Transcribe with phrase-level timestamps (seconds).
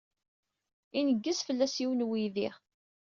[0.99, 2.49] Ineggez-d fell-as yiwen n uydi.